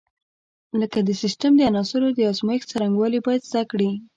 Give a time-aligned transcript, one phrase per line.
[0.81, 3.91] لکه د سیسټم د عناصرو د ازمېښت څرنګوالي باید زده کړي.